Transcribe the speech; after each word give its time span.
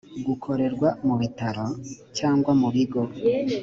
gukorerwa 0.27 0.87
mu 1.07 1.15
bitaro 1.21 1.65
cyangwa 2.17 2.51
mu 2.59 2.67
bigo 2.73 3.01